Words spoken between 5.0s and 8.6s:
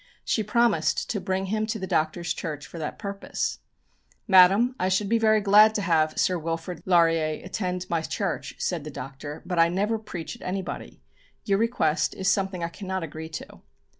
be very glad to have Sir Wilfrid Laurier attend my church,"